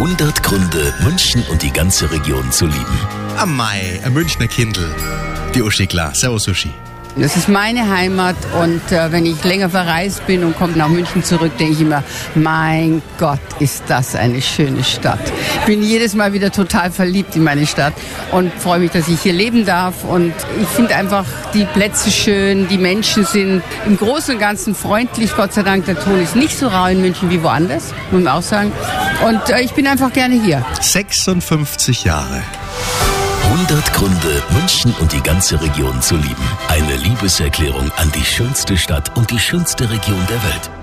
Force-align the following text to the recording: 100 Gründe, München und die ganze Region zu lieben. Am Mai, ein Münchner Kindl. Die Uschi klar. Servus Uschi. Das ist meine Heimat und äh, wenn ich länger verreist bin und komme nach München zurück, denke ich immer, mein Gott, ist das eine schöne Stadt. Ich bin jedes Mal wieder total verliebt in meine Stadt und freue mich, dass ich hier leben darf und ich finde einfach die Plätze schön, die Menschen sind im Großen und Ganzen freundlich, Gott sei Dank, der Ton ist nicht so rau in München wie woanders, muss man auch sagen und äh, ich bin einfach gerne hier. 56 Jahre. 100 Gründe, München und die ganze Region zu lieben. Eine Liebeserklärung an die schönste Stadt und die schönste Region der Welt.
100 0.00 0.42
Gründe, 0.42 0.94
München 1.02 1.44
und 1.50 1.60
die 1.60 1.70
ganze 1.70 2.10
Region 2.10 2.50
zu 2.50 2.64
lieben. 2.64 2.98
Am 3.36 3.54
Mai, 3.54 4.00
ein 4.02 4.14
Münchner 4.14 4.46
Kindl. 4.46 4.88
Die 5.54 5.60
Uschi 5.60 5.86
klar. 5.86 6.14
Servus 6.14 6.48
Uschi. 6.48 6.70
Das 7.16 7.36
ist 7.36 7.50
meine 7.50 7.94
Heimat 7.94 8.36
und 8.62 8.80
äh, 8.92 9.12
wenn 9.12 9.26
ich 9.26 9.44
länger 9.44 9.68
verreist 9.68 10.26
bin 10.26 10.42
und 10.42 10.56
komme 10.56 10.74
nach 10.74 10.88
München 10.88 11.22
zurück, 11.22 11.52
denke 11.58 11.74
ich 11.74 11.80
immer, 11.82 12.02
mein 12.34 13.02
Gott, 13.18 13.40
ist 13.58 13.84
das 13.88 14.14
eine 14.14 14.40
schöne 14.40 14.84
Stadt. 14.84 15.20
Ich 15.60 15.66
bin 15.66 15.82
jedes 15.82 16.14
Mal 16.14 16.32
wieder 16.32 16.50
total 16.50 16.90
verliebt 16.90 17.36
in 17.36 17.44
meine 17.44 17.66
Stadt 17.66 17.92
und 18.32 18.50
freue 18.54 18.78
mich, 18.78 18.92
dass 18.92 19.06
ich 19.06 19.20
hier 19.20 19.34
leben 19.34 19.66
darf 19.66 20.04
und 20.04 20.32
ich 20.62 20.68
finde 20.68 20.96
einfach 20.96 21.26
die 21.52 21.64
Plätze 21.64 22.10
schön, 22.10 22.68
die 22.68 22.78
Menschen 22.78 23.26
sind 23.26 23.62
im 23.84 23.98
Großen 23.98 24.34
und 24.34 24.40
Ganzen 24.40 24.74
freundlich, 24.74 25.36
Gott 25.36 25.52
sei 25.52 25.62
Dank, 25.62 25.84
der 25.84 26.00
Ton 26.00 26.22
ist 26.22 26.36
nicht 26.36 26.56
so 26.56 26.68
rau 26.68 26.86
in 26.86 27.02
München 27.02 27.28
wie 27.28 27.42
woanders, 27.42 27.92
muss 28.10 28.22
man 28.22 28.32
auch 28.32 28.42
sagen 28.42 28.72
und 29.26 29.50
äh, 29.50 29.60
ich 29.60 29.72
bin 29.72 29.86
einfach 29.86 30.12
gerne 30.12 30.40
hier. 30.42 30.64
56 30.80 32.04
Jahre. 32.04 32.42
100 33.52 33.92
Gründe, 33.92 34.42
München 34.52 34.94
und 35.00 35.12
die 35.12 35.22
ganze 35.22 35.60
Region 35.60 36.00
zu 36.00 36.16
lieben. 36.16 36.48
Eine 36.68 36.96
Liebeserklärung 36.96 37.90
an 37.96 38.10
die 38.12 38.24
schönste 38.24 38.76
Stadt 38.78 39.16
und 39.16 39.30
die 39.30 39.38
schönste 39.38 39.90
Region 39.90 40.24
der 40.28 40.42
Welt. 40.44 40.79